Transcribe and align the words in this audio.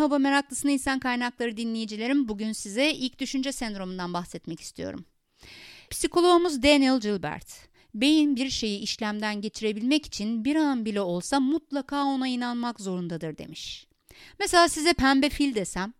Nova 0.00 0.18
meraklısına 0.18 0.70
insan 0.70 0.98
kaynakları 0.98 1.56
dinleyicilerim. 1.56 2.28
Bugün 2.28 2.52
size 2.52 2.90
ilk 2.90 3.18
düşünce 3.18 3.52
sendromundan 3.52 4.14
bahsetmek 4.14 4.60
istiyorum. 4.60 5.04
Psikoloğumuz 5.90 6.62
Daniel 6.62 7.00
Gilbert, 7.00 7.68
beyin 7.94 8.36
bir 8.36 8.50
şeyi 8.50 8.78
işlemden 8.80 9.40
geçirebilmek 9.40 10.06
için 10.06 10.44
bir 10.44 10.56
an 10.56 10.84
bile 10.84 11.00
olsa 11.00 11.40
mutlaka 11.40 12.04
ona 12.04 12.28
inanmak 12.28 12.80
zorundadır 12.80 13.38
demiş. 13.38 13.86
Mesela 14.38 14.68
size 14.68 14.92
pembe 14.92 15.30
fil 15.30 15.54
desem, 15.54 15.92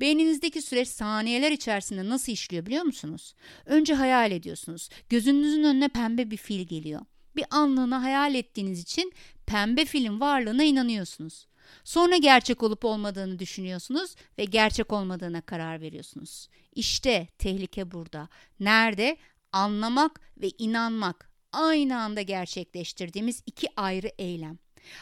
Beyninizdeki 0.00 0.62
süreç 0.62 0.88
saniyeler 0.88 1.52
içerisinde 1.52 2.08
nasıl 2.08 2.32
işliyor 2.32 2.66
biliyor 2.66 2.84
musunuz? 2.84 3.34
Önce 3.66 3.94
hayal 3.94 4.32
ediyorsunuz. 4.32 4.88
Gözünüzün 5.08 5.62
önüne 5.62 5.88
pembe 5.88 6.30
bir 6.30 6.36
fil 6.36 6.66
geliyor. 6.66 7.00
Bir 7.36 7.44
anlığına 7.50 8.02
hayal 8.02 8.34
ettiğiniz 8.34 8.80
için 8.80 9.12
pembe 9.46 9.84
filin 9.84 10.20
varlığına 10.20 10.64
inanıyorsunuz. 10.64 11.46
Sonra 11.84 12.16
gerçek 12.16 12.62
olup 12.62 12.84
olmadığını 12.84 13.38
düşünüyorsunuz 13.38 14.14
ve 14.38 14.44
gerçek 14.44 14.92
olmadığına 14.92 15.40
karar 15.40 15.80
veriyorsunuz. 15.80 16.48
İşte 16.74 17.28
tehlike 17.38 17.90
burada. 17.90 18.28
Nerede? 18.60 19.16
Anlamak 19.52 20.20
ve 20.36 20.50
inanmak 20.58 21.30
aynı 21.52 22.00
anda 22.00 22.22
gerçekleştirdiğimiz 22.22 23.42
iki 23.46 23.68
ayrı 23.76 24.10
eylem. 24.18 24.58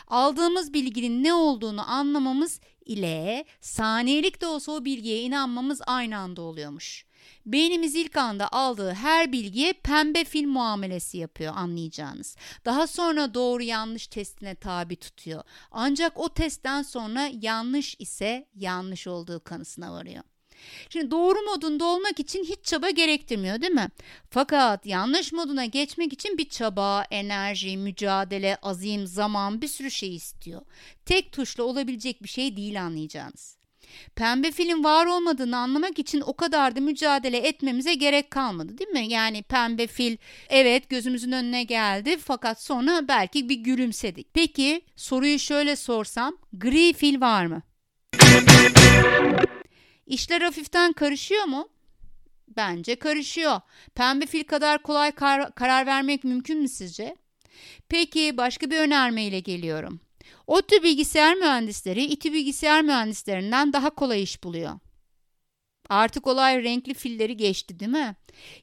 Aldığımız 0.06 0.72
bilginin 0.74 1.24
ne 1.24 1.34
olduğunu 1.34 1.90
anlamamız 1.90 2.60
ile 2.84 3.44
saniyelik 3.60 4.40
de 4.40 4.46
olsa 4.46 4.72
o 4.72 4.84
bilgiye 4.84 5.22
inanmamız 5.22 5.80
aynı 5.86 6.18
anda 6.18 6.42
oluyormuş. 6.42 7.04
Beynimiz 7.46 7.94
ilk 7.94 8.16
anda 8.16 8.52
aldığı 8.52 8.92
her 8.92 9.32
bilgiye 9.32 9.72
pembe 9.72 10.24
fil 10.24 10.46
muamelesi 10.46 11.18
yapıyor 11.18 11.52
anlayacağınız. 11.56 12.36
Daha 12.64 12.86
sonra 12.86 13.34
doğru 13.34 13.62
yanlış 13.62 14.06
testine 14.06 14.54
tabi 14.54 14.96
tutuyor. 14.96 15.42
Ancak 15.70 16.20
o 16.20 16.28
testten 16.28 16.82
sonra 16.82 17.30
yanlış 17.40 17.96
ise 17.98 18.48
yanlış 18.54 19.06
olduğu 19.06 19.44
kanısına 19.44 19.92
varıyor. 19.92 20.22
Şimdi 20.88 21.10
doğru 21.10 21.38
modunda 21.42 21.84
olmak 21.84 22.20
için 22.20 22.44
hiç 22.44 22.64
çaba 22.64 22.90
gerektirmiyor 22.90 23.60
değil 23.60 23.72
mi? 23.72 23.88
Fakat 24.30 24.86
yanlış 24.86 25.32
moduna 25.32 25.64
geçmek 25.64 26.12
için 26.12 26.38
bir 26.38 26.48
çaba, 26.48 27.04
enerji, 27.10 27.76
mücadele, 27.76 28.56
azim, 28.62 29.06
zaman 29.06 29.62
bir 29.62 29.68
sürü 29.68 29.90
şey 29.90 30.16
istiyor. 30.16 30.62
Tek 31.04 31.32
tuşla 31.32 31.64
olabilecek 31.64 32.22
bir 32.22 32.28
şey 32.28 32.56
değil 32.56 32.82
anlayacağınız. 32.82 33.59
Pembe 34.16 34.50
filin 34.50 34.84
var 34.84 35.06
olmadığını 35.06 35.56
anlamak 35.56 35.98
için 35.98 36.20
o 36.20 36.36
kadar 36.36 36.76
da 36.76 36.80
mücadele 36.80 37.38
etmemize 37.38 37.94
gerek 37.94 38.30
kalmadı 38.30 38.78
değil 38.78 38.90
mi? 38.90 39.06
Yani 39.08 39.42
pembe 39.42 39.86
fil 39.86 40.16
evet 40.48 40.90
gözümüzün 40.90 41.32
önüne 41.32 41.64
geldi 41.64 42.16
fakat 42.18 42.62
sonra 42.62 43.08
belki 43.08 43.48
bir 43.48 43.56
gülümsedik. 43.56 44.34
Peki 44.34 44.80
soruyu 44.96 45.38
şöyle 45.38 45.76
sorsam 45.76 46.36
gri 46.52 46.92
fil 46.92 47.20
var 47.20 47.46
mı? 47.46 47.62
İşler 50.06 50.40
hafiften 50.40 50.92
karışıyor 50.92 51.44
mu? 51.44 51.68
Bence 52.56 52.96
karışıyor. 52.96 53.60
Pembe 53.94 54.26
fil 54.26 54.44
kadar 54.44 54.82
kolay 54.82 55.12
kar 55.12 55.54
karar 55.54 55.86
vermek 55.86 56.24
mümkün 56.24 56.60
mü 56.60 56.68
sizce? 56.68 57.16
Peki 57.88 58.36
başka 58.36 58.70
bir 58.70 58.78
önermeyle 58.78 59.40
geliyorum. 59.40 60.00
ODTÜ 60.46 60.82
bilgisayar 60.82 61.34
mühendisleri 61.34 62.04
İTÜ 62.04 62.32
bilgisayar 62.32 62.82
mühendislerinden 62.82 63.72
daha 63.72 63.90
kolay 63.90 64.22
iş 64.22 64.44
buluyor. 64.44 64.78
Artık 65.88 66.26
olay 66.26 66.64
renkli 66.64 66.94
filleri 66.94 67.36
geçti 67.36 67.80
değil 67.80 67.90
mi? 67.90 68.16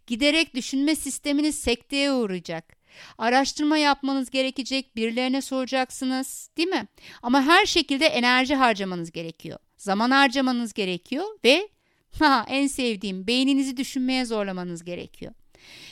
Giderek 0.07 0.55
düşünme 0.55 0.95
sisteminiz 0.95 1.59
sekteye 1.59 2.11
uğrayacak. 2.11 2.77
Araştırma 3.17 3.77
yapmanız 3.77 4.29
gerekecek, 4.29 4.95
birilerine 4.95 5.41
soracaksınız, 5.41 6.49
değil 6.57 6.69
mi? 6.69 6.87
Ama 7.21 7.41
her 7.41 7.65
şekilde 7.65 8.05
enerji 8.05 8.55
harcamanız 8.55 9.11
gerekiyor. 9.11 9.59
Zaman 9.77 10.11
harcamanız 10.11 10.73
gerekiyor 10.73 11.25
ve 11.45 11.69
ha, 12.19 12.45
en 12.47 12.67
sevdiğim 12.67 13.27
beyninizi 13.27 13.77
düşünmeye 13.77 14.25
zorlamanız 14.25 14.83
gerekiyor. 14.83 15.33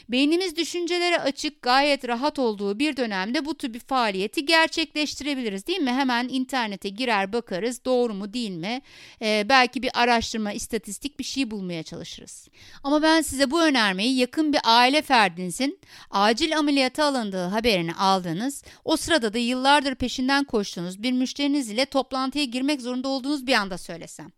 Beynimiz 0.10 0.56
düşüncelere 0.56 1.20
açık, 1.20 1.62
gayet 1.62 2.08
rahat 2.08 2.40
olduğu 2.40 2.80
bir 2.80 2.98
dönemde 2.98 3.46
bu 3.46 3.56
tür 3.56 3.74
bir 3.74 3.80
faaliyeti 3.80 4.46
gerçekleştirebiliriz 4.46 5.68
değil 5.68 5.80
mi? 5.80 5.92
Hemen 5.92 6.28
internete 6.28 6.90
girer 6.90 7.34
bakarız 7.34 7.86
doğru 7.86 8.14
mu 8.14 8.34
değil 8.34 8.52
mi? 8.52 8.82
Ee, 9.22 9.46
belki 9.50 9.84
bir 9.84 9.92
araştırma, 9.94 10.54
istatistik 10.54 11.20
bir 11.20 11.24
şey 11.24 11.52
bulmaya 11.52 11.84
çalışırız. 11.84 12.48
Ama 12.84 13.02
ben 13.02 13.22
size 13.22 13.52
bu 13.52 13.64
önermeyi 13.64 14.18
yakın 14.18 14.54
bir 14.54 14.60
aile 14.64 15.02
ferdinizin 15.02 15.80
acil 16.12 16.58
ameliyata 16.58 17.06
alındığı 17.06 17.46
haberini 17.46 17.94
aldığınız, 17.94 18.64
o 18.84 18.98
sırada 18.98 19.34
da 19.34 19.38
yıllardır 19.38 19.96
peşinden 19.96 20.44
koştuğunuz 20.44 21.04
bir 21.04 21.12
müşteriniz 21.12 21.70
ile 21.70 21.86
toplantıya 21.86 22.46
girmek 22.46 22.82
zorunda 22.82 23.08
olduğunuz 23.08 23.48
bir 23.48 23.54
anda 23.54 23.78
söylesem. 23.78 24.32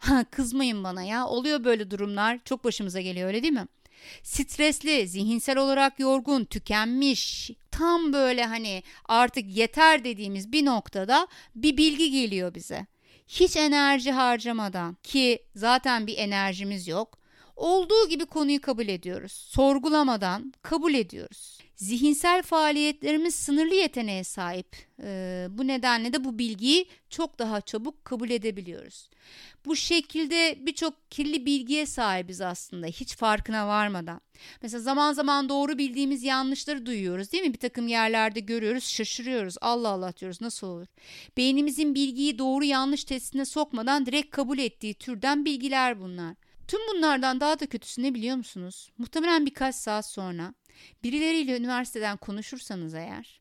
Kızmayın 0.30 0.84
bana 0.84 1.02
ya. 1.02 1.26
Oluyor 1.26 1.64
böyle 1.64 1.90
durumlar. 1.90 2.38
Çok 2.44 2.64
başımıza 2.64 3.00
geliyor 3.00 3.28
öyle 3.28 3.42
değil 3.42 3.52
mi? 3.52 3.66
Stresli, 4.22 5.08
zihinsel 5.08 5.58
olarak 5.58 6.00
yorgun, 6.00 6.44
tükenmiş, 6.44 7.50
tam 7.70 8.12
böyle 8.12 8.44
hani 8.44 8.82
artık 9.04 9.56
yeter 9.56 10.04
dediğimiz 10.04 10.52
bir 10.52 10.64
noktada 10.64 11.28
bir 11.54 11.76
bilgi 11.76 12.10
geliyor 12.10 12.54
bize. 12.54 12.86
Hiç 13.28 13.56
enerji 13.56 14.12
harcamadan 14.12 14.96
ki 15.02 15.44
zaten 15.54 16.06
bir 16.06 16.18
enerjimiz 16.18 16.88
yok. 16.88 17.18
Olduğu 17.56 18.08
gibi 18.08 18.26
konuyu 18.26 18.60
kabul 18.60 18.88
ediyoruz. 18.88 19.32
Sorgulamadan 19.32 20.52
kabul 20.62 20.94
ediyoruz. 20.94 21.58
Zihinsel 21.76 22.42
faaliyetlerimiz 22.42 23.34
sınırlı 23.34 23.74
yeteneğe 23.74 24.24
sahip. 24.24 24.76
Ee, 25.02 25.46
bu 25.50 25.66
nedenle 25.66 26.12
de 26.12 26.24
bu 26.24 26.38
bilgiyi 26.38 26.86
çok 27.10 27.38
daha 27.38 27.60
çabuk 27.60 28.04
kabul 28.04 28.30
edebiliyoruz. 28.30 29.10
Bu 29.66 29.76
şekilde 29.76 30.58
birçok 30.66 31.10
kirli 31.10 31.46
bilgiye 31.46 31.86
sahibiz 31.86 32.40
aslında 32.40 32.86
hiç 32.86 33.16
farkına 33.16 33.68
varmadan. 33.68 34.20
Mesela 34.62 34.80
zaman 34.80 35.12
zaman 35.12 35.48
doğru 35.48 35.78
bildiğimiz 35.78 36.22
yanlışları 36.22 36.86
duyuyoruz 36.86 37.32
değil 37.32 37.44
mi? 37.44 37.52
Bir 37.52 37.58
takım 37.58 37.88
yerlerde 37.88 38.40
görüyoruz 38.40 38.84
şaşırıyoruz. 38.84 39.54
Allah 39.60 39.88
Allah 39.88 40.12
diyoruz 40.16 40.40
nasıl 40.40 40.66
olur? 40.66 40.86
Beynimizin 41.36 41.94
bilgiyi 41.94 42.38
doğru 42.38 42.64
yanlış 42.64 43.04
testine 43.04 43.44
sokmadan 43.44 44.06
direkt 44.06 44.30
kabul 44.30 44.58
ettiği 44.58 44.94
türden 44.94 45.44
bilgiler 45.44 46.00
bunlar. 46.00 46.34
Tüm 46.68 46.80
bunlardan 46.88 47.40
daha 47.40 47.60
da 47.60 47.66
kötüsü 47.66 48.02
ne 48.02 48.14
biliyor 48.14 48.36
musunuz? 48.36 48.90
Muhtemelen 48.98 49.46
birkaç 49.46 49.74
saat 49.74 50.06
sonra 50.06 50.54
birileriyle 51.02 51.56
üniversiteden 51.56 52.16
konuşursanız 52.16 52.94
eğer 52.94 53.40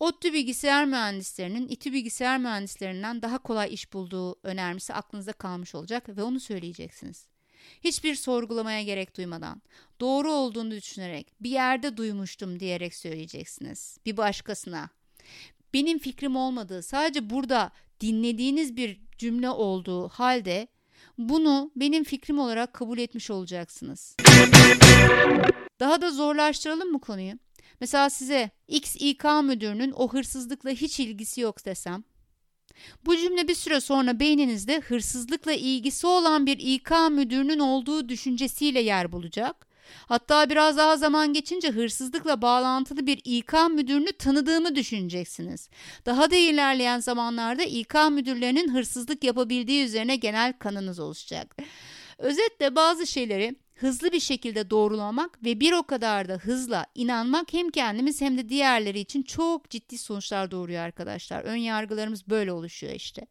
ODTÜ 0.00 0.32
bilgisayar 0.32 0.84
mühendislerinin 0.84 1.68
İTÜ 1.68 1.92
bilgisayar 1.92 2.38
mühendislerinden 2.38 3.22
daha 3.22 3.38
kolay 3.38 3.74
iş 3.74 3.92
bulduğu 3.92 4.36
önermesi 4.42 4.94
aklınızda 4.94 5.32
kalmış 5.32 5.74
olacak 5.74 6.08
ve 6.08 6.22
onu 6.22 6.40
söyleyeceksiniz. 6.40 7.26
Hiçbir 7.84 8.14
sorgulamaya 8.14 8.82
gerek 8.82 9.16
duymadan, 9.16 9.62
doğru 10.00 10.32
olduğunu 10.32 10.70
düşünerek, 10.70 11.34
bir 11.40 11.50
yerde 11.50 11.96
duymuştum 11.96 12.60
diyerek 12.60 12.94
söyleyeceksiniz. 12.94 13.98
Bir 14.06 14.16
başkasına. 14.16 14.90
Benim 15.74 15.98
fikrim 15.98 16.36
olmadığı, 16.36 16.82
sadece 16.82 17.30
burada 17.30 17.72
dinlediğiniz 18.00 18.76
bir 18.76 19.00
cümle 19.18 19.50
olduğu 19.50 20.08
halde 20.08 20.68
bunu 21.28 21.70
benim 21.76 22.04
fikrim 22.04 22.38
olarak 22.38 22.72
kabul 22.72 22.98
etmiş 22.98 23.30
olacaksınız. 23.30 24.16
Daha 25.80 26.02
da 26.02 26.10
zorlaştıralım 26.10 26.92
mı 26.92 27.00
konuyu? 27.00 27.32
Mesela 27.80 28.10
size 28.10 28.50
X 28.68 28.96
İK 28.98 29.24
müdürünün 29.24 29.92
o 29.92 30.12
hırsızlıkla 30.12 30.70
hiç 30.70 31.00
ilgisi 31.00 31.40
yok 31.40 31.64
desem. 31.64 32.04
Bu 33.06 33.16
cümle 33.16 33.48
bir 33.48 33.54
süre 33.54 33.80
sonra 33.80 34.20
beyninizde 34.20 34.80
hırsızlıkla 34.80 35.52
ilgisi 35.52 36.06
olan 36.06 36.46
bir 36.46 36.58
İK 36.58 36.90
müdürünün 37.10 37.58
olduğu 37.58 38.08
düşüncesiyle 38.08 38.80
yer 38.80 39.12
bulacak. 39.12 39.69
Hatta 40.06 40.50
biraz 40.50 40.76
daha 40.76 40.96
zaman 40.96 41.32
geçince 41.32 41.70
hırsızlıkla 41.70 42.42
bağlantılı 42.42 43.06
bir 43.06 43.20
İK 43.24 43.52
müdürünü 43.70 44.12
tanıdığımı 44.12 44.74
düşüneceksiniz. 44.74 45.68
Daha 46.06 46.30
da 46.30 46.36
ilerleyen 46.36 46.98
zamanlarda 46.98 47.62
İK 47.62 47.94
müdürlerinin 48.10 48.74
hırsızlık 48.74 49.24
yapabildiği 49.24 49.84
üzerine 49.84 50.16
genel 50.16 50.52
kanınız 50.52 50.98
oluşacak. 50.98 51.56
Özetle 52.18 52.76
bazı 52.76 53.06
şeyleri 53.06 53.54
hızlı 53.80 54.12
bir 54.12 54.20
şekilde 54.20 54.70
doğrulamak 54.70 55.44
ve 55.44 55.60
bir 55.60 55.72
o 55.72 55.82
kadar 55.82 56.28
da 56.28 56.34
hızla 56.34 56.86
inanmak 56.94 57.52
hem 57.52 57.70
kendimiz 57.70 58.20
hem 58.20 58.38
de 58.38 58.48
diğerleri 58.48 58.98
için 58.98 59.22
çok 59.22 59.70
ciddi 59.70 59.98
sonuçlar 59.98 60.50
doğuruyor 60.50 60.82
arkadaşlar. 60.82 61.42
Ön 61.44 61.56
yargılarımız 61.56 62.28
böyle 62.28 62.52
oluşuyor 62.52 62.92
işte. 62.92 63.26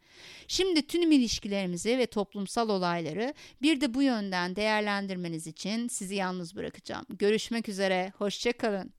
Şimdi 0.47 0.87
tüm 0.87 1.11
ilişkilerimizi 1.11 1.97
ve 1.97 2.05
toplumsal 2.05 2.69
olayları 2.69 3.33
bir 3.61 3.81
de 3.81 3.93
bu 3.93 4.01
yönden 4.01 4.55
değerlendirmeniz 4.55 5.47
için 5.47 5.87
sizi 5.87 6.15
yalnız 6.15 6.55
bırakacağım. 6.55 7.05
Görüşmek 7.09 7.69
üzere, 7.69 8.13
hoşçakalın. 8.17 8.93